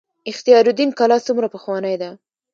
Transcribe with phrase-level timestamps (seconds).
[0.31, 2.09] اختیار الدین کلا څومره پخوانۍ ده؟